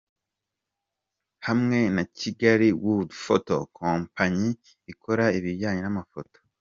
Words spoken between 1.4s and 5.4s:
hamwe na Kigaliwood Photo, kompanyi ikora